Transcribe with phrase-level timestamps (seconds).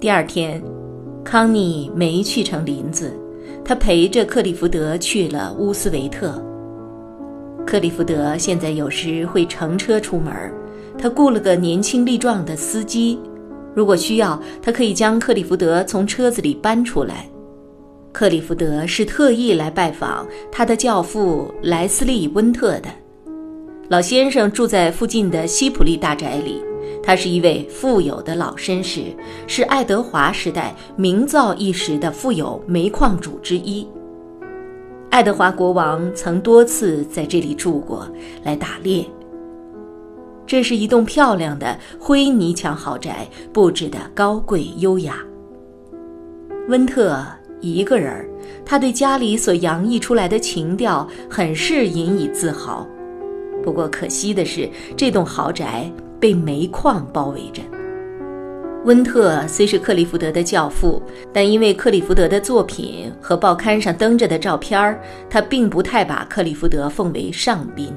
[0.00, 0.62] 第二天，
[1.22, 3.12] 康妮没去成林子，
[3.62, 6.42] 她陪着克里福德去了乌斯维特。
[7.66, 10.32] 克里福德现在有时会乘车出门，
[10.96, 13.20] 他雇了个年轻力壮的司机，
[13.74, 17.28] 如果需要，他可以将克里福德从车子里搬出来。
[18.10, 22.88] 克里福德是特意来拜访他的教父莱斯利·温特的，
[23.90, 26.58] 老先生住在附近的西普利大宅里。
[27.02, 29.04] 他是一位富有的老绅士，
[29.46, 33.86] 是爱德华时代名噪一时的富有煤矿主之一。
[35.10, 38.06] 爱德华国王曾多次在这里住过，
[38.44, 39.04] 来打猎。
[40.46, 45.16] 这是一栋漂亮的灰泥墙豪宅，布置的高贵优雅。
[46.68, 47.24] 温特
[47.60, 48.28] 一个人，
[48.64, 52.86] 他对家里所洋溢出来的情调很是引以自豪。
[53.62, 55.90] 不过可惜的是，这栋豪宅。
[56.20, 57.62] 被煤矿包围着。
[58.84, 61.02] 温特虽是克利福德的教父，
[61.34, 67.92] 但因为克利福德的作品和报刊上登着的照片儿他并不太把克利福德奉为上宾。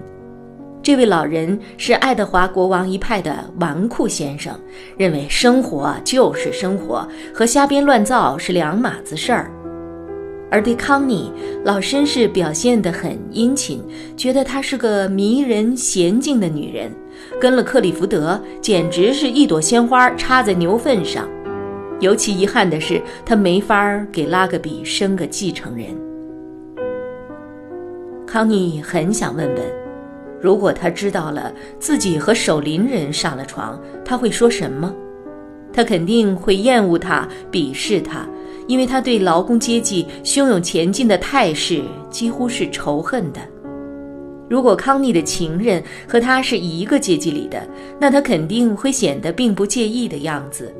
[0.81, 4.53] 这位老人是爱德华国王一派的纨绔先生，
[4.97, 9.49] 认为生活就是生活，和瞎编乱造是两码子事儿。
[10.51, 11.31] 而对康妮，
[11.63, 13.81] 老绅士表现得很殷勤，
[14.17, 16.91] 觉得她是个迷人娴静的女人。
[17.39, 21.27] 跟了克里福德，简直是一朵鲜花插在牛粪上。
[21.99, 25.87] 尤其遗憾的是，他没法给拉格比生个继承人。
[28.25, 29.57] 康妮很想问问，
[30.41, 34.93] 如果他知道了自己和守林人上了床，他会说什么？
[35.71, 38.27] 他肯定会厌恶他，鄙视他，
[38.67, 43.39] 因为他对劳工阶级汹涌前进的态势几乎是仇恨的。
[44.53, 47.67] 如果康妮的情人和他是一个阶级里的，
[47.99, 50.71] 那他肯定会显得并不介意的样子，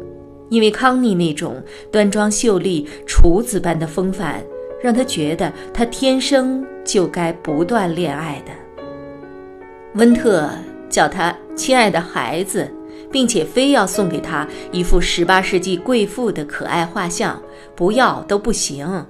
[0.50, 1.60] 因为康妮那种
[1.92, 4.44] 端庄秀丽、处子般的风范，
[4.80, 8.52] 让他觉得他天生就该不断恋爱的。
[9.96, 10.48] 温特
[10.88, 12.72] 叫他亲爱的孩子，
[13.12, 17.42] 并且非要送给他一幅十八世纪贵妇的可爱画像，
[17.76, 19.04] 不要都不行。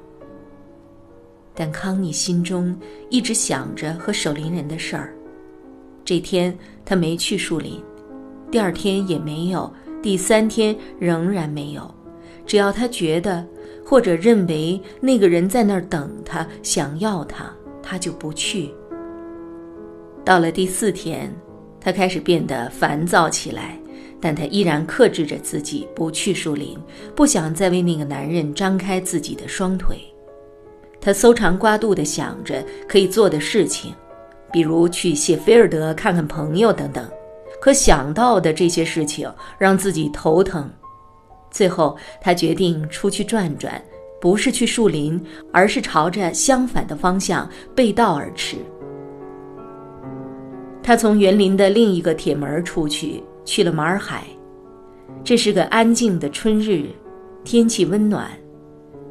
[1.55, 2.75] 但康妮心中
[3.09, 5.13] 一直想着和守林人的事儿。
[6.05, 7.81] 这天他没去树林，
[8.51, 9.71] 第二天也没有，
[10.01, 11.89] 第三天仍然没有。
[12.45, 13.45] 只要他觉得
[13.85, 17.49] 或者认为那个人在那儿等他，想要他，
[17.81, 18.69] 他就不去。
[20.25, 21.33] 到了第四天，
[21.79, 23.79] 他开始变得烦躁起来，
[24.19, 26.77] 但他依然克制着自己不去树林，
[27.15, 29.97] 不想再为那个男人张开自己的双腿。
[31.03, 33.93] 他搜肠刮肚地想着可以做的事情，
[34.53, 37.05] 比如去谢菲尔德看看朋友等等。
[37.59, 40.69] 可想到的这些事情让自己头疼。
[41.51, 43.81] 最后，他决定出去转转，
[44.21, 45.21] 不是去树林，
[45.51, 48.55] 而是朝着相反的方向背道而驰。
[50.81, 54.23] 他从园林的另一个铁门出去，去了马尔海。
[55.21, 56.85] 这是个安静的春日，
[57.43, 58.29] 天气温暖。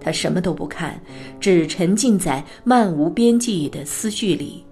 [0.02, 1.00] 他什么都不看，
[1.40, 4.64] 只沉浸在漫无边际的思绪里。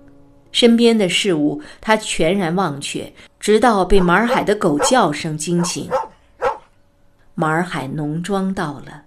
[0.52, 5.88] 身边的事物他全然忘却，直到被马尔海的狗叫声惊醒。
[7.34, 9.04] 马尔海农庄到了，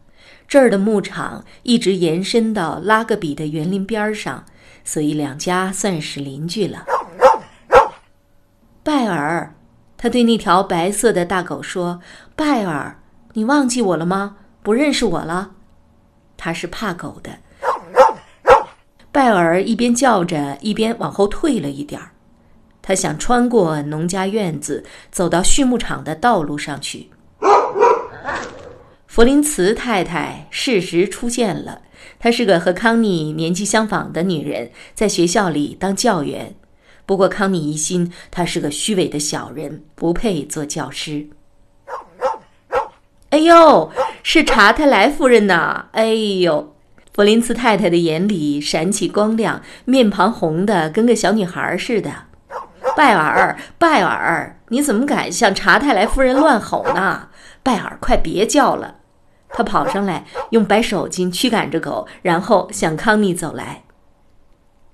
[0.48, 4.44] 这儿的牧场一直延伸到拉格比的园林边上，
[4.86, 6.86] 所以两家算是邻居了。
[8.82, 9.54] 拜尔，
[9.98, 12.00] 他对那条白色的大狗说
[12.36, 12.98] ：“拜尔，
[13.34, 14.38] 你忘记我了吗？
[14.62, 15.52] 不认识我了？”
[16.44, 17.40] 他是怕狗的。
[19.14, 22.12] 拜尔一边叫着，一边往后退了一点儿。
[22.82, 27.10] 他想穿过农家院子，走到畜牧场的道路上去。
[29.08, 31.84] 弗林茨太太适时出现了。
[32.20, 36.56] 她是个和康妮年纪相仿的女人，在学校里当教员。
[37.06, 41.28] 不过康妮疑心她是个虚伪的小人，不配做教师。
[43.34, 43.92] 哎呦，
[44.22, 45.86] 是查泰莱夫人呐！
[45.94, 46.76] 哎呦，
[47.16, 52.12] 弗林茨太太的眼里闪起光亮，面庞红的跟个小女孩似的。
[52.96, 57.30] 拜尔，拜尔，你怎么敢向查泰莱夫人乱吼呢？
[57.64, 58.98] 拜尔，快别叫了！
[59.50, 63.82] 他跑上来，用白手巾驱赶着狗，然后向康妮走来。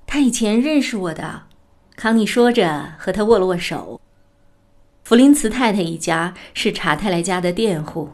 [0.08, 1.42] 他以前认识我的，
[1.98, 4.00] 康妮说着，和他握了握手。
[5.04, 8.12] 弗林茨太太一家是查泰莱家的佃户。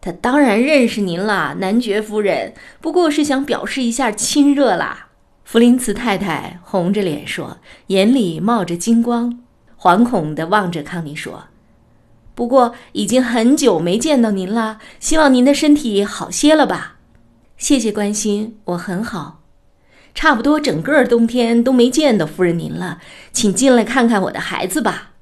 [0.00, 5.08] 他当然认识您了，男爵夫人，不过是想表示一下亲热啦。
[5.44, 7.58] 弗林茨太太红着脸说，
[7.88, 9.40] 眼里冒着金光，
[9.78, 11.44] 惶恐地望着康妮说。
[12.34, 16.98] 不过已经很久没见到您了，希望您的身体好些了吧？
[17.56, 19.40] 谢谢关心，我很好。
[20.14, 23.00] 差不多整个冬天都没见到夫人您了，
[23.32, 25.12] 请进来看看我的孩子吧。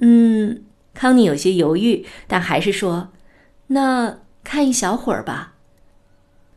[0.00, 0.62] 嗯，
[0.92, 3.08] 康妮有些犹豫，但还是说
[3.68, 5.54] ：“那看一小会儿吧。”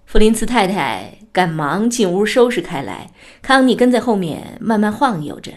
[0.06, 3.12] 弗林茨太太赶忙进屋收拾开来，
[3.42, 5.52] 康妮跟在后面慢慢晃悠着。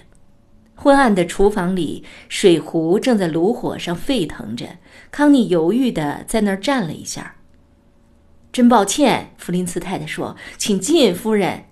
[0.75, 4.67] 昏暗的厨房里，水壶正在炉火上沸腾着。
[5.11, 7.37] 康妮犹豫地在那儿站了一下。
[8.51, 11.67] 真抱歉，弗林茨太太说：“请进，夫人。”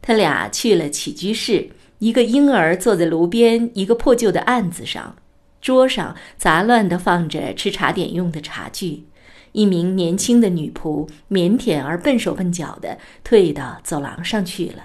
[0.00, 5.16] 他俩去了起居室，一个婴儿坐在炉边一个破旧的案子上，
[5.60, 9.06] 桌上杂乱地放着吃茶点用的茶具。
[9.52, 14.82] 一名年轻的女仆腼腆而笨手笨脚地退到走廊上去了。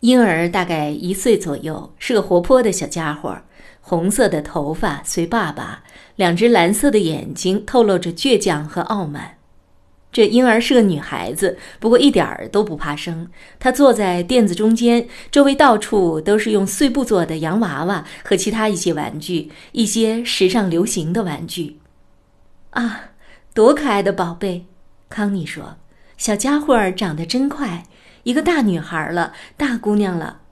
[0.00, 3.40] 婴儿大概一岁左右，是个活泼的小家伙，
[3.80, 5.84] 红色的头发随爸爸，
[6.16, 9.38] 两只蓝色的眼睛透露着倔强和傲慢。
[10.14, 13.28] 这婴儿是个女孩子，不过一点儿都不怕生。
[13.58, 21.80] 她坐在垫子中间，周围到处都是用碎布做的洋娃娃和其他一些玩具，一些时尚流行的玩具。
[22.70, 23.10] 啊，
[23.52, 24.66] 多可爱的宝贝！
[25.08, 25.78] 康妮说
[26.16, 27.82] ：“小家伙儿长得真快。”
[28.22, 30.42] 一个大女孩了，大姑娘了。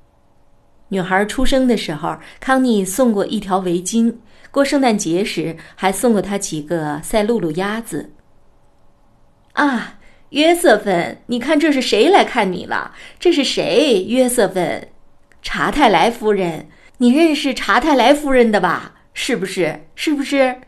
[0.89, 4.13] 女孩出生的时候，康妮送过一条围巾；
[4.51, 8.11] 过圣诞节时，还送过她几个赛璐璐鸭子。
[9.53, 9.99] 啊，
[10.31, 12.93] 约瑟芬，你看这是谁来看你了？
[13.19, 14.05] 这是谁？
[14.09, 14.89] 约瑟芬，
[15.43, 16.69] 查泰莱夫人，
[16.99, 18.95] 你认识查泰莱夫人的吧？
[19.13, 19.85] 是不是？
[19.95, 20.63] 是不是？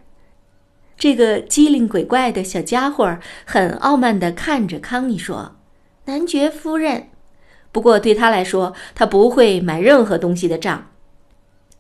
[0.96, 5.56] 这个机灵鬼怪的小家伙很傲慢地看着康妮说。
[6.04, 7.08] 男爵夫人，
[7.72, 10.90] 不过对他来说，他不会买任何东西的账。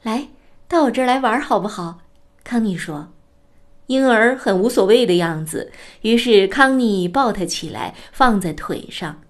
[0.02, 0.28] 来
[0.66, 1.98] 到我这儿来玩好不好？
[2.42, 3.13] 康妮说。
[3.86, 5.70] 婴儿很无所谓的样子，
[6.02, 9.20] 于是康妮抱他起来，放在腿上。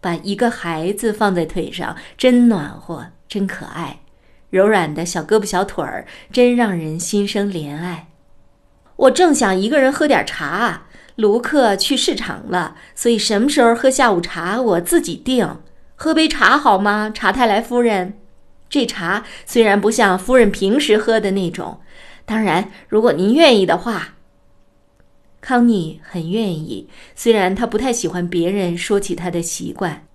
[0.00, 4.00] 把一个孩子放在腿上，真暖和，真可爱。
[4.48, 8.08] 柔软的小胳膊小腿儿，真让人心生怜爱。
[8.96, 10.84] 我正想一个人喝点茶。
[11.16, 15.58] 卢克去市场了，所以什么时候喝下午茶我自己定。
[15.94, 18.14] 喝杯茶好吗，查泰莱夫人？
[18.70, 21.80] 这茶虽然不像夫人平时喝的那种，
[22.30, 24.14] 当然，如果您愿意的话。
[25.40, 30.06] 康妮很愿意，虽然她不太喜欢别人说起她的习惯。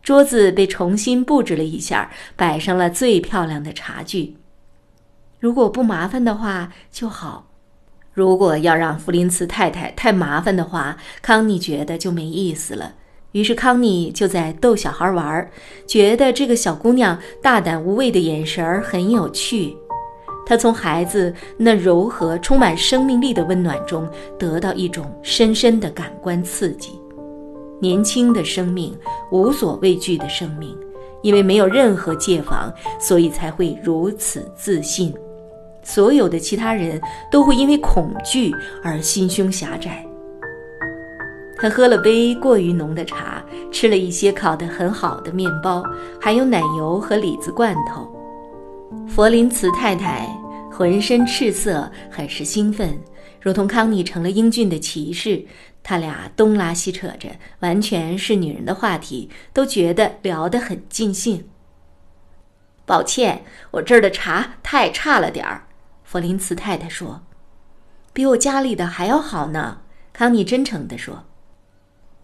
[0.00, 4.36] 桌子被重新布置了一下，摆上了最漂亮的茶具。
[5.40, 7.48] 如果不麻烦的话就好。
[8.12, 12.94] 如果要让弗林茨太太太麻烦的话，康妮觉得就没意思了。
[13.32, 15.50] 于是康妮就在逗小孩玩，
[15.84, 19.76] 觉得这个小姑娘大胆无畏的眼神很有趣。
[20.44, 24.08] 他从孩子那柔和、充满生命力的温暖中
[24.38, 27.00] 得到一种深深的感官刺激。
[27.80, 28.96] 年轻的生命，
[29.30, 30.76] 无所畏惧的生命，
[31.22, 35.12] 因为没有任何戒防，所以才会如此自信。
[35.82, 40.04] 所有的其他人都会因为恐惧而心胸狭窄。
[41.58, 45.82] 他喝了杯过于浓的茶，吃了一些烤得很好的面包，
[46.20, 48.08] 还有奶油和李子罐头。
[49.08, 50.26] 佛林茨太太
[50.70, 52.98] 浑身赤色，很是兴奋，
[53.40, 55.44] 如同康妮成了英俊的骑士。
[55.84, 61.48] 他俩东拉西扯着，完全是女人的话题，都觉得聊得很尽兴。
[62.86, 65.66] 抱歉，我这儿的茶太差了点儿。
[66.04, 67.22] 弗林茨太太说
[68.14, 69.80] ：“比我家里的还要好呢。”
[70.14, 71.24] 康妮真诚地说：“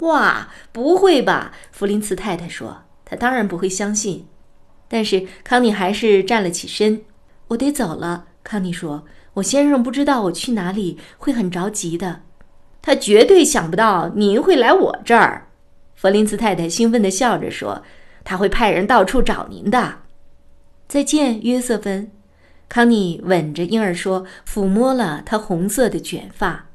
[0.06, 4.28] 哇，不会吧？”弗林茨太太说：“她当然不会相信。”
[4.88, 7.02] 但是康妮还是站了起身。
[7.49, 9.04] “我得走了。”康妮说
[9.35, 12.23] ：“我先生不知道我去哪里，会很着急的。
[12.80, 15.49] 他绝对想不到您会来我这儿。”
[15.95, 17.83] 弗林茨太太兴奋地笑着说
[18.25, 19.99] ：“他会派人到处找您的。”
[20.88, 22.11] 再见，约瑟芬。
[22.68, 26.66] 康妮吻着婴儿说，抚摸了他红色的卷发。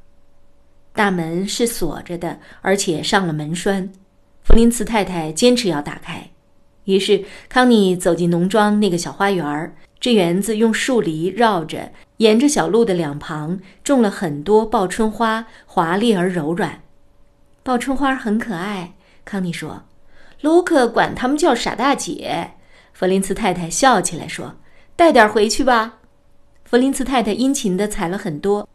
[0.93, 3.91] 大门是锁着的，而且上了门栓。
[4.43, 6.29] 弗林茨太太坚持要打开，
[6.85, 16.81] 于是康妮走进农庄那个小花园儿，这园子用树篱绕着，沿着小路的两旁种了很多报春花，华丽而柔软。
[17.63, 19.83] 报春花很可爱，康妮说。
[20.41, 22.51] 卢克管他们叫傻大姐。
[22.91, 24.55] 弗林茨太太笑起来说
[24.97, 25.99] ：“带点回去吧。”
[26.65, 28.67] 弗林茨太太殷勤地采了很多。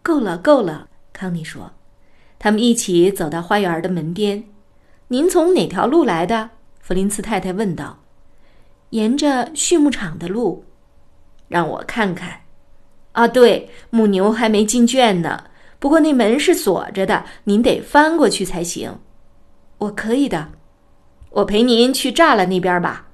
[0.00, 1.72] 够了，够了，康妮说。
[2.38, 4.44] 他们一起走到花园的门边。
[5.08, 6.50] “您从哪条路来的？”
[6.88, 7.98] 弗林茨太太问道。
[8.96, 10.64] “沿着畜牧场的路。”
[11.46, 12.40] 让我看看，
[13.12, 15.44] 啊，对，母牛还没进圈呢。
[15.78, 19.00] 不过那门是锁着的，您得翻过去才行。
[19.76, 20.48] 我可以的，
[21.28, 23.08] 我陪您去栅栏那边吧。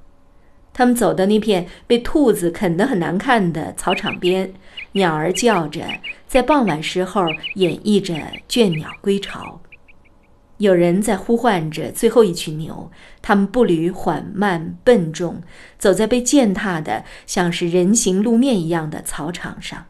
[0.72, 4.54] 他们走到那片被兔子啃得很难看的草场边，
[4.92, 5.84] 鸟儿叫着，
[6.28, 7.24] 在傍晚时候
[7.56, 8.14] 演绎着
[8.48, 9.60] 倦鸟归巢。
[10.58, 15.42] 有人在呼唤着最后一群牛，他们步履缓慢笨重，
[15.78, 19.86] 走在被践踏的像是人行路面一样的草场上。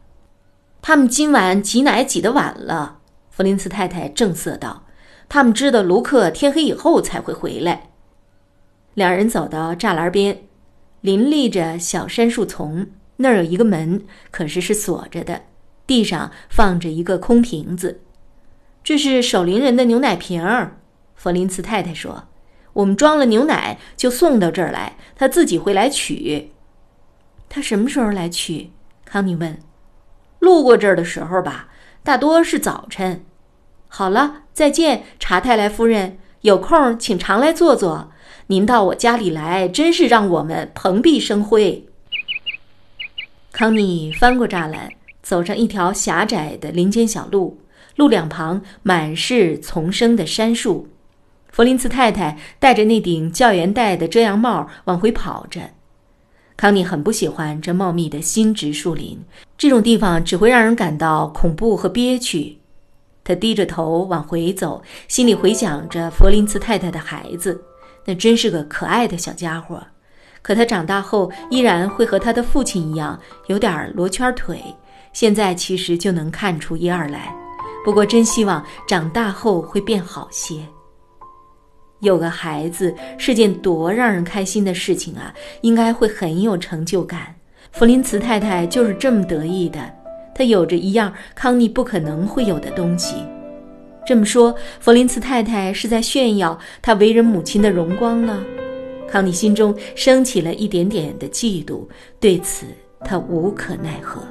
[0.80, 2.98] 他们今晚挤奶挤得晚了，
[3.30, 4.84] 弗林茨太太正色道
[5.28, 7.90] ：“他们知道卢克天黑以后才会回来。”
[8.94, 10.44] 两人走到栅栏边，
[11.00, 15.42] 林立着小杉树丛，那儿有一个门，可是是锁着的，
[15.86, 18.00] 地上放着一个空瓶子。
[18.84, 20.76] 这是守灵人的牛奶瓶儿，
[21.14, 22.24] 弗林茨太太说
[22.74, 26.52] ：“我们装了牛奶就送到这儿来，他自己会来取。”
[27.48, 28.72] 他什么时候来取？
[29.06, 29.58] 康妮问。
[30.38, 31.70] “路过这儿的时候吧，
[32.02, 33.24] 大多是早晨。”
[33.88, 36.18] 好了，再见，查泰莱夫人。
[36.42, 38.12] 有空请常来坐坐。
[38.48, 41.86] 您到我家里来，真是让我们蓬荜生辉。
[43.50, 44.90] 康妮翻过栅栏，
[45.22, 47.56] 走上一条狭窄的林间小路。
[47.96, 50.88] 路两旁满是丛生的杉树，
[51.50, 55.60] 弗林茨太太戴着那顶教员戴的遮阳帽往回跑着。
[56.56, 59.22] 康妮很不喜欢这茂密的新植树林，
[59.58, 62.58] 这种地方只会让人感到恐怖和憋屈。
[63.24, 67.64] 他低着头往回走，心里回想着弗林茨太太的孩子，
[68.04, 69.82] 那真是个可爱的小家伙。
[70.42, 74.62] 可他长大后依然会和他的父亲一样，有点罗圈腿。
[75.12, 77.34] 现在其实就能看出一二来。
[77.84, 80.66] 不过，真希望长大后会变好些。
[82.00, 87.34] 有个孩子是件多让人开心的事情啊，应该会很有成就感。
[87.72, 89.80] 弗林茨太太就是这么得意的，
[90.34, 93.16] 她有着一样康妮不可能会有的东西。
[94.06, 98.42] 这么说，弗林茨太太是在炫耀她为人母亲的荣光呢？
[99.08, 101.86] 康妮心中升起了一点点的嫉妒，
[102.18, 102.66] 对此
[103.00, 104.22] 她无可奈何。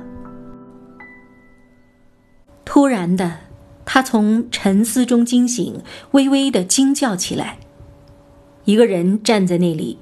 [2.66, 3.40] 突然的，
[3.86, 7.60] 他从沉思中惊醒，微微的惊叫起来。
[8.66, 10.00] 一个人站在那里，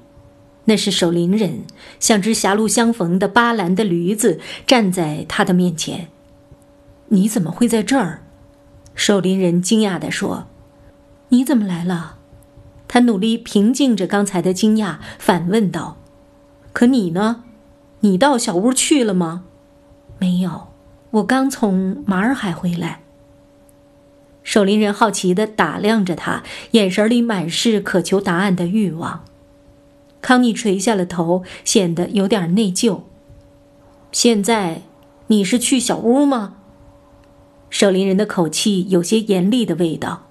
[0.66, 1.64] 那是守林人，
[1.98, 6.08] 像只狭路相逢的巴兰的驴子站在他的面前。
[7.08, 8.22] 你怎么会在这儿？
[8.94, 10.46] 守林人惊讶地说
[11.30, 12.18] ：“你怎么来了？”
[12.86, 15.96] 他努力平静着刚才的惊讶，反问道
[16.72, 17.44] ：“可你呢？
[18.00, 19.44] 你到小屋去了吗
[20.18, 20.68] ？”“没有。”
[21.12, 23.00] 我刚从马尔海回来。
[24.42, 29.22] 守林人好奇地打量着他，眼神里满是渴求答案的欲望。
[30.22, 33.02] 康妮垂下了头，显得有点内疚。
[34.10, 34.82] 现在，
[35.26, 36.54] 你是去小屋吗？
[37.68, 40.26] 守林人的口气有些严厉的味道。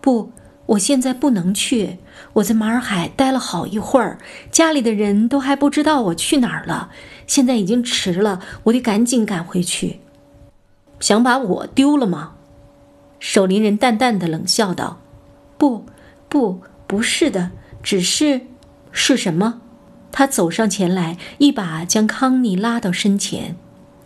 [0.00, 0.30] 不。
[0.68, 1.96] 我现在不能去，
[2.34, 4.18] 我在马尔海待了好一会儿，
[4.50, 6.90] 家里的人都还不知道我去哪儿了。
[7.28, 10.00] 现在已经迟了，我得赶紧赶回去。
[10.98, 12.32] 想把我丢了吗？
[13.20, 14.98] 守林人淡淡的冷笑道
[15.56, 15.84] ：“不，
[16.28, 18.40] 不，不是的，只是……
[18.90, 19.60] 是什么？”
[20.10, 23.54] 他走上前来，一把将康妮拉到身前。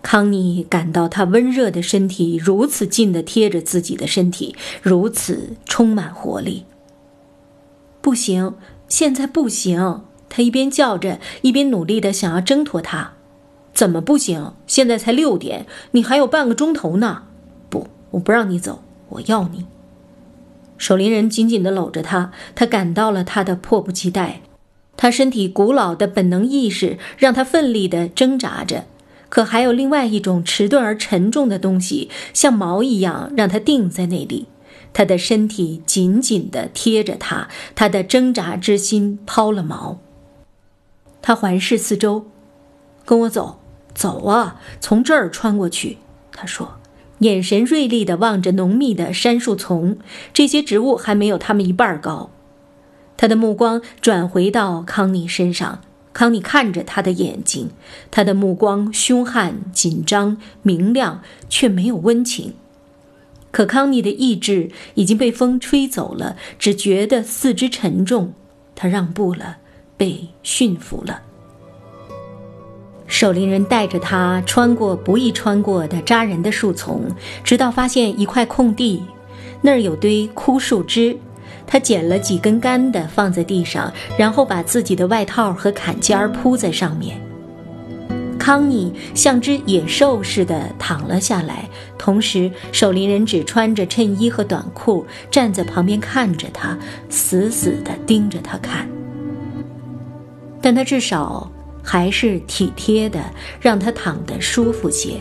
[0.02, 6.64] 康妮感到他温热的身体如此近的贴着自己的身体，如此充满活力。
[8.00, 8.56] 不行，
[8.88, 10.02] 现在不行！
[10.34, 13.12] 他一边叫着，一边努力的想要挣脱他。
[13.74, 14.54] 怎么不行？
[14.66, 17.24] 现在才六点，你还有半个钟头呢。
[17.68, 19.66] 不，我不让你走，我要你。
[20.78, 24.40] 守林人紧紧的搂着他，他感到了他的迫不及待。
[24.96, 28.86] 他身体古老的本能意识让他奋力的挣扎着。
[29.28, 34.46] 可还有另外一种迟钝而沉重的东西，像锚一样让他定在那里。
[34.92, 39.96] 他的身体紧紧地贴着他，他的挣扎之心抛了锚。
[41.22, 42.26] 他环视四周，
[43.06, 43.60] 跟我走，
[43.94, 45.98] 走啊，从这儿穿过去。
[46.32, 46.74] 他说，
[47.20, 49.96] 眼神锐利地望着浓密的杉树丛，
[50.34, 52.30] 这些植物还没有他们一半高。
[53.16, 55.80] 他的目光转回到康妮身上。
[56.12, 57.70] 康妮看着他的眼睛，
[58.10, 62.52] 他的目光凶悍、紧张、明亮，却没有温情。
[63.50, 68.34] 可康妮的意志已经被风吹走了，只觉得四肢沉重，
[68.74, 69.56] 他让步了，
[69.96, 71.20] 被驯服了。
[73.06, 77.04] 守林人带着他穿过不易穿过的扎人的树丛，
[77.44, 79.02] 直到发现一块空地，
[79.60, 81.16] 那儿有堆枯树枝。
[81.66, 87.20] 他捡了几根干的放在地上，然后把自己的外套和坎肩儿铺在上面。
[88.38, 96.76] 康妮像只野兽似的躺了下来，同时守林人只穿着衬衣和短裤站在旁边看着他，
[97.08, 98.88] 死死地盯着他看。
[100.62, 101.50] 但他至少。
[101.84, 103.20] 还是体贴的，
[103.60, 105.14] 让他躺得舒服些。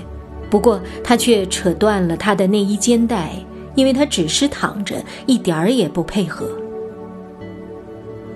[0.48, 3.32] 不过他却扯断了他的内衣肩带，
[3.74, 6.48] 因为他只是躺着，一点儿也不配合。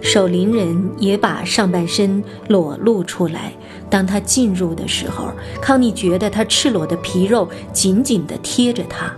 [0.01, 3.53] 守林人也把上半身裸露出来。
[3.91, 5.29] 当他进入的时候，
[5.61, 9.15] 康妮觉得他赤裸的皮肉紧紧地贴着他。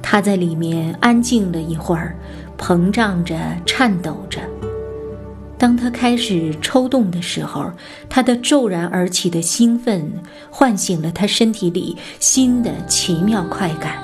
[0.00, 2.16] 他在里面安静了一会儿，
[2.56, 3.34] 膨胀着，
[3.66, 4.40] 颤抖着。
[5.62, 7.70] 当他开始抽动的时候，
[8.08, 10.12] 他的骤然而起的兴奋
[10.50, 14.02] 唤醒了他身体里新的奇妙快感。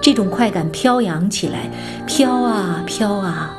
[0.00, 1.68] 这种快感飘扬起来，
[2.06, 3.52] 飘啊飘啊，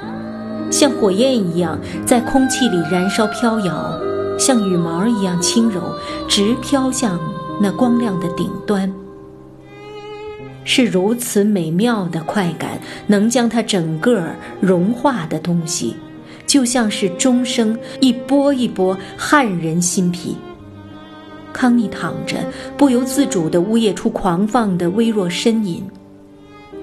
[0.71, 3.99] 像火焰一样在空气里燃烧飘摇，
[4.39, 5.81] 像羽毛一样轻柔，
[6.29, 7.19] 直飘向
[7.59, 8.89] 那光亮的顶端。
[10.63, 14.23] 是如此美妙的快感，能将他整个
[14.61, 15.97] 融化的东西。
[16.45, 20.37] 就像是钟声一波一波撼人心脾。
[21.51, 22.37] 康妮躺着，
[22.77, 25.83] 不由自主地呜咽出狂放的微弱呻吟，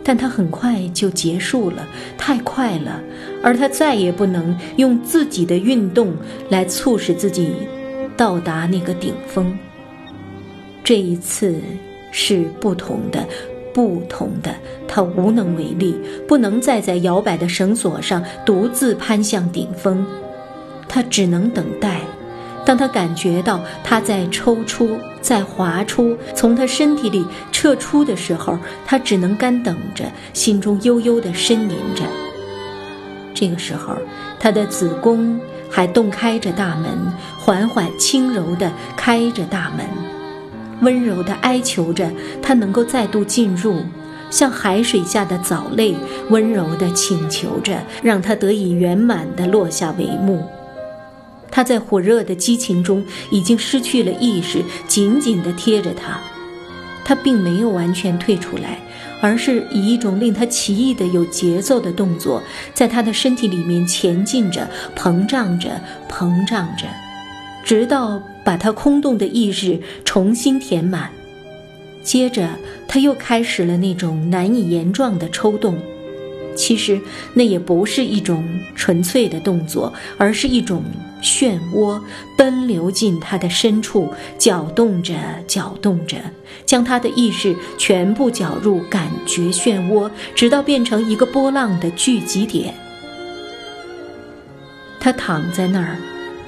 [0.04, 1.86] 但他很快就结束了，
[2.16, 3.02] 太快了，
[3.42, 6.14] 而他再也不能用自己的运动
[6.48, 7.52] 来促使自己
[8.16, 9.52] 到达那个顶峰。
[10.84, 11.60] 这一次
[12.12, 13.26] 是不同的。
[13.72, 14.54] 不同的，
[14.86, 20.04] 他无能为力，不能再在摇摆的绳索上独自攀向顶峰，
[20.88, 22.00] 他只能等待。
[22.66, 30.04] 当他感觉到他在抽出、在滑出，从他身体里撤出的时候，他只能干等着，
[30.34, 32.04] 心中悠悠地呻吟着。
[33.34, 33.96] 这个时候，
[34.38, 36.90] 他的子宫还洞开着大门，
[37.38, 40.09] 缓缓、轻柔地开着大门。
[40.80, 42.10] 温柔地哀求着，
[42.42, 43.82] 他能够再度进入，
[44.30, 45.94] 像海水下的藻类，
[46.28, 50.44] 温柔地请求着，让他得以圆满地落下帷幕。
[51.50, 56.20] 他在火热的激情中已经失去了意识，紧紧地贴着他。
[57.04, 58.78] 他并没有完全退出来，
[59.20, 62.40] 而是以一种令他奇异的有节奏的动作，
[62.72, 66.86] 在他的身体里面前进着，膨胀着，膨胀着。
[67.64, 71.08] 直到把他空洞的意识重新填满，
[72.02, 72.48] 接着
[72.88, 75.78] 他又开始了那种难以言状的抽动。
[76.56, 77.00] 其实
[77.32, 80.82] 那也不是一种纯粹的动作，而是一种
[81.22, 82.00] 漩涡，
[82.36, 85.14] 奔流进他的深处，搅动着，
[85.46, 86.16] 搅动着，
[86.66, 92.74] 将他的意识全部搅入感觉漩涡，直到变成一个波浪的聚集点。
[94.98, 95.96] 他躺在那儿。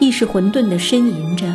[0.01, 1.47] 意识混沌地呻吟着，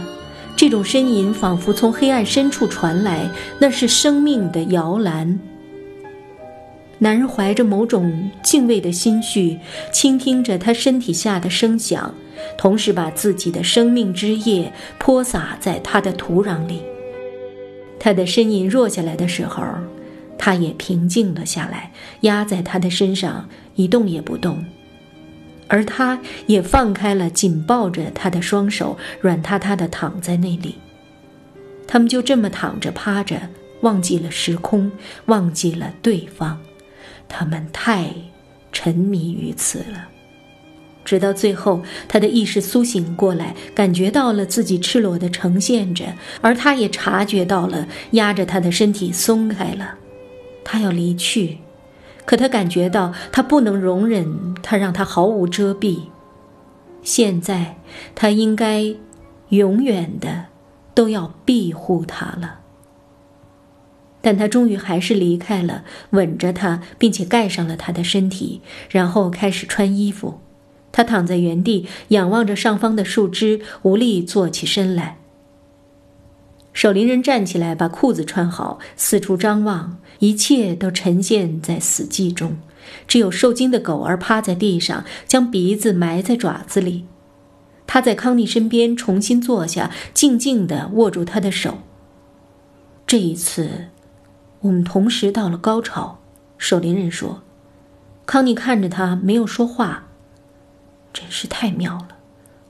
[0.58, 5.40] 这种呻吟仿佛从黑暗深处传来，那是生命的摇篮。
[6.98, 9.60] 男人怀着某种敬畏的心绪，
[9.94, 12.12] 倾听着他身体下的声响，
[12.58, 16.82] 同时把自己的生命之液泼洒在他的土壤里。
[18.00, 19.64] 他的呻吟弱下来的时候，
[20.40, 21.92] 他也平静了下来，
[22.22, 24.66] 压在他的身上，一动也不动。
[25.68, 30.76] 而他也放开了紧抱着他的双手，软塌塌地躺在那里。
[31.88, 33.40] 他们就这么躺着趴着，
[33.82, 34.92] 忘记了时空，
[35.28, 36.60] 忘记了对方，
[37.30, 38.14] 他们太
[38.72, 40.10] 沉迷于此了。
[41.06, 49.96] 直到最后，他的意识苏醒过来，感觉到了自己赤裸的呈现着，而他也察觉到了压着他的身体松开了，
[50.66, 51.60] 他要离去。
[52.28, 56.02] 可他感觉到，他不能容忍他让他毫无遮蔽。
[57.02, 57.78] 现在，
[58.16, 58.94] 他应该
[59.48, 60.48] 永远的
[60.94, 62.60] 都要庇护他了。
[64.20, 68.60] 但他终于还是离开了，吻着他，并且盖上了他的身体，
[68.90, 70.42] 然后开始穿衣服。
[70.92, 75.18] 他躺在原地，仰望着上方的树枝，无力坐起身来。
[76.78, 82.60] 守灵人站起来，把裤子穿好，四处张望，一切都沉陷在死寂中，
[83.08, 87.06] 只有受惊的狗儿趴在地上，将鼻子埋在爪子里。
[87.88, 91.80] 他在康妮身边重新坐下，静静地握住她的手。
[93.08, 93.88] 这一次，
[94.60, 96.20] 我们同时到了高潮。
[96.60, 97.42] 守灵人说
[98.28, 100.10] ：“康妮看着他，没有说话。
[101.12, 102.10] 真是太妙了，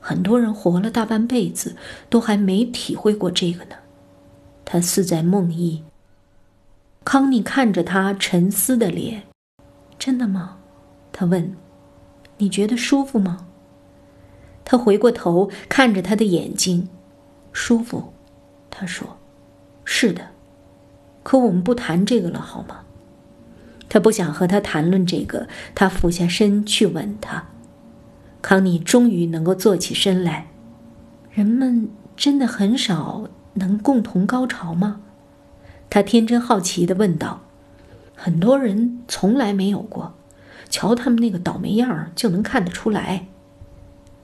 [0.00, 1.76] 很多人活了大半辈子，
[2.08, 3.76] 都还没体会过这个呢。”
[4.70, 5.80] 他似在梦呓。
[7.02, 9.22] 康妮看着他沉思的脸
[9.98, 10.58] ：“真的吗？”
[11.10, 11.56] 他问
[12.36, 13.46] ：“你觉得舒服吗？”
[14.66, 16.90] 他回过头看着他的眼睛，
[17.50, 18.12] 舒服。
[18.68, 19.16] 他说
[19.86, 20.28] ：“是的。”
[21.24, 22.80] 可我们不谈这个了，好吗？
[23.88, 25.48] 他不想和他谈论这个。
[25.74, 27.46] 他俯下身去吻他。
[28.42, 30.48] 康妮终于能够坐起身来。
[31.32, 35.00] 人们真的很少能共同高潮吗？
[35.90, 37.42] 他天真好奇地问道。
[38.14, 40.14] 很多人从来没有过。
[40.70, 43.26] 瞧他们那个倒霉样儿，就能看得出来。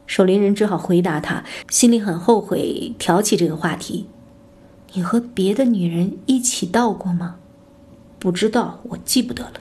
[0.07, 4.07] 守灵人只好回答他，心里很后悔挑起这个话题。
[4.93, 7.37] 你和别的女人一起到过吗？
[8.19, 9.55] 不知道，我记不得了。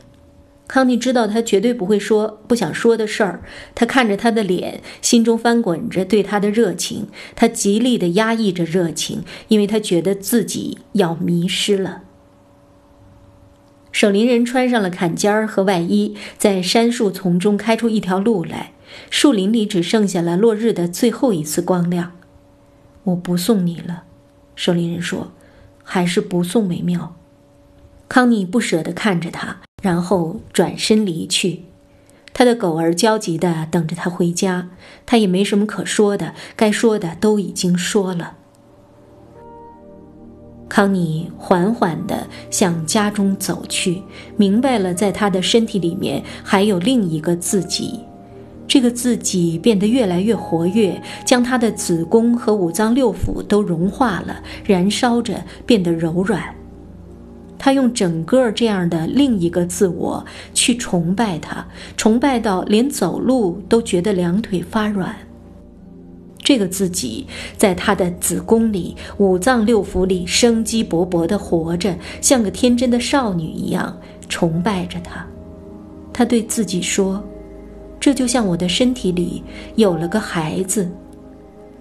[0.68, 3.44] 康妮知道他绝对不会说不想说的事儿。
[3.76, 7.10] 他看着他的脸，心中翻滚着对他的热情。
[7.36, 12.04] 他极力的压抑着热情，因为他觉得自己要迷失了。
[13.92, 18.72] 守林人穿上了坎肩儿和外衣，在杉树丛中开出一条路来。
[19.10, 22.14] 树林里只剩下了落日的最后一丝光亮。
[23.04, 24.06] 我不送你了，
[24.56, 25.34] 守林人说，
[25.84, 27.16] 还是不送为妙。
[28.08, 31.66] 康妮不舍得看着他，然后转身离去。
[32.34, 34.70] 他的狗儿焦急地等着他回家，
[35.06, 38.38] 他也没什么可说的，该说的都已经说了。
[40.68, 44.02] 康妮缓缓地向家中走去，
[44.36, 48.00] 明白了，在他的身体里面还有另一个自己。
[48.66, 56.56] 这个自己变得越来越活跃，将他的子宫和五脏六腑都融化了，燃烧着，变得柔软。
[57.64, 65.16] 他用整个这样的另一个自我去崇拜他，崇拜到连走路都觉得两腿发软。
[66.40, 73.98] 这个自己在他的子宫里、五脏六腑里生机勃勃地活着，像个天真的少女一样
[74.28, 75.26] 崇拜着他。
[76.12, 77.24] 他对自己说。
[77.98, 79.42] 这就像我的身体里
[79.76, 80.92] 有了个孩子，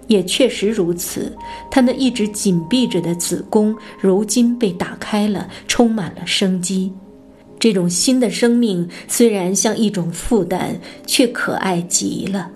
[0.07, 1.35] 也确实如此。
[1.71, 6.91] 他那一直紧闭着的子宫，如今被打开了，充满了生机。
[7.59, 12.51] 这种新的生命虽然像一种负担，却可爱极了。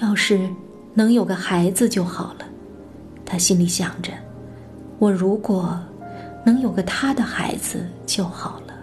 [0.00, 0.48] 要是
[0.94, 2.46] 能有个孩子就好了，
[3.24, 4.12] 他心里想着。
[4.98, 5.78] 我如果
[6.44, 8.74] 能有个他的孩子就好了。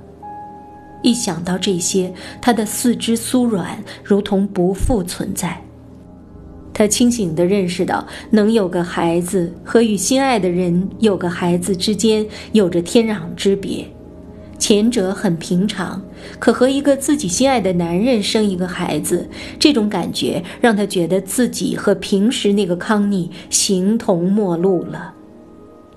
[1.03, 5.61] 一想到这些，他的四肢酥软，如同不复存在。
[6.77, 13.83] 他清醒地认识到，能有个孩子和与心爱的人有个孩子之间有着天壤之别。
[14.59, 15.99] 前者很平常，
[16.37, 25.15] 可和一个自己心爱的男人生一个孩子，这种感觉让他觉得自己和平时那个康妮形同陌路了。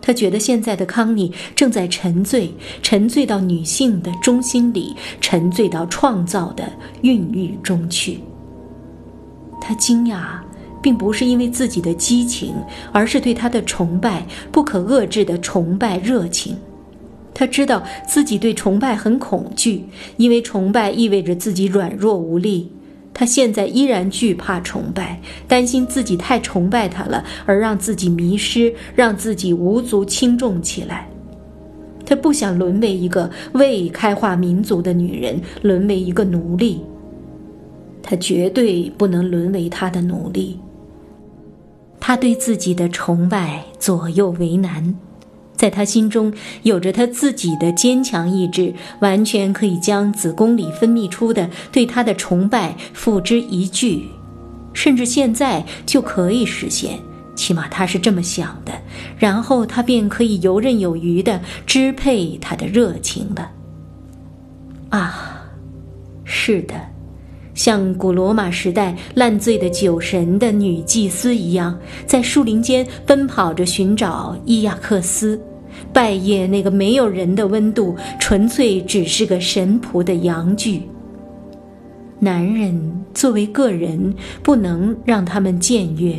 [0.01, 6.65] 他觉得现在的康妮正在沉醉，沉醉到女性的中心里，沉醉到创造的
[7.03, 8.21] 孕育中去。
[9.61, 10.39] 他惊讶，
[10.83, 12.55] 并不是因为自己的激情，
[12.93, 16.57] 而是对他的崇拜，不可遏制的崇拜热情。
[17.33, 19.85] 他知道自己对崇拜很恐惧，
[20.17, 22.71] 因为崇拜意味着自己软弱无力。
[23.13, 31.09] 他现在依然惧怕崇拜，担心自己太崇拜他了，而让自己迷失，让自己无足轻重起来。
[32.07, 36.81] 他不想沦为一个未开化民族的女人，沦为一个奴隶。
[38.03, 40.59] 他绝对不能沦为他的奴隶。
[42.01, 44.95] 他对自己的崇拜左右为难。
[45.55, 46.33] 在他心中
[46.63, 54.03] 有着他自己的坚强意志，完全可以将子宫里分泌出的对他的崇拜付之一炬，
[54.73, 56.99] 甚至现在就可以实现。
[57.37, 58.73] 起码他是这么想的，
[59.19, 63.51] 然后他便可以游刃有余地支配他的热情了。
[64.89, 65.43] 啊，
[66.25, 66.75] 是的，
[67.55, 75.41] 像古罗马时代烂醉的酒神的女祭司一样，在树林间奔跑着寻找伊亚克斯。
[75.93, 80.83] 拜谒那个没有人的温度，纯粹只是个神仆的阳具。
[82.19, 86.15] 男人作为个人，不能让他们僭越，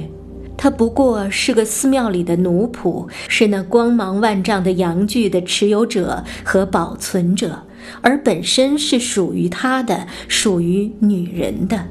[0.58, 7.62] 他不过是个寺庙里的奴仆，是那光芒万丈的阳具的持有者和保存者，
[8.02, 11.86] 而本身是属于他的，属于女人的。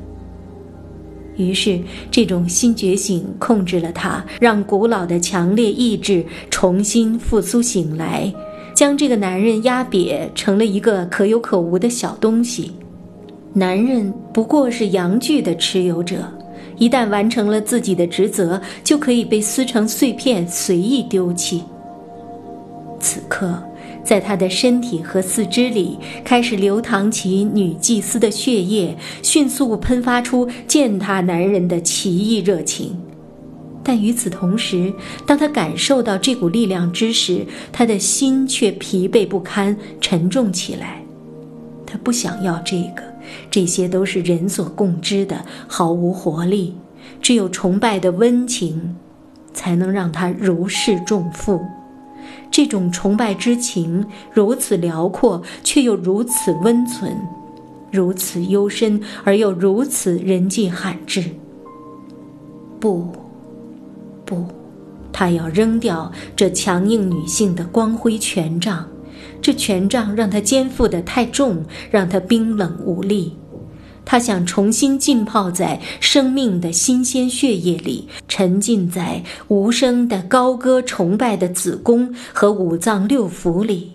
[1.37, 8.31] 于是，这种新觉醒控制了他，让古老的强烈意志重新复苏醒来，
[8.75, 12.73] 将这个男人压瘪成了一个可有可无的小东西。
[13.55, 16.31] 男人不过是阳具的持有者，
[16.77, 21.63] 一旦完成了自己的职责，就可以被撕成碎片，随意丢弃。
[22.99, 23.70] 此刻。
[24.03, 33.01] 在他的身体和四肢里开始流淌起女祭司的血液，迅速喷发出践踏男人的奇异热情。
[33.83, 34.93] 但与此同时，
[35.27, 41.03] 当他感受到这股力量之时，他的心却疲惫不堪，沉重起来。
[41.87, 43.03] 他不想要这个，
[43.51, 46.75] 这些都是人所共知的，毫无活力。
[47.23, 48.97] 只有崇拜的温情，
[49.53, 51.61] 才能让他如释重负。
[52.61, 57.17] 这种崇拜之情如此辽阔，却又如此温存，
[57.91, 61.25] 如此幽深而又如此人迹罕至。
[62.79, 63.09] 不，
[64.27, 64.45] 不，
[65.11, 68.87] 他要扔掉这强硬女性的光辉权杖，
[69.41, 73.35] 这权杖让他肩负的太重，让他冰冷无力。
[74.11, 83.93] 他想重新浸泡在生命的新鲜血液里，沉浸在无声的高歌崇拜的子宫和五脏六腑里。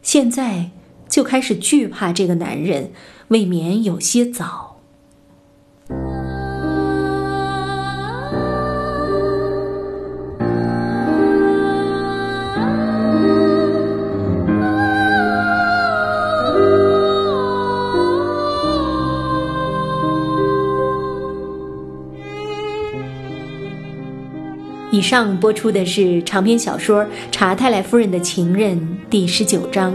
[0.00, 0.70] 现在
[1.10, 2.90] 就开始惧怕这个男人，
[3.28, 4.71] 未免有些早。
[25.02, 28.78] 以上播出的是长篇小说《查泰莱夫人的情人》
[29.10, 29.92] 第十九章，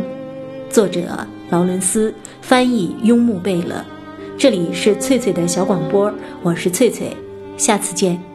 [0.70, 1.00] 作者
[1.50, 3.86] 劳伦斯，翻译雍穆贝勒。
[4.38, 7.16] 这里是翠翠的小广播，我是翠翠，
[7.56, 8.27] 下次见。